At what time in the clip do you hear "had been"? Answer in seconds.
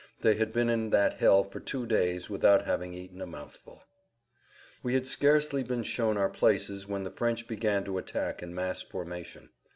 0.33-0.67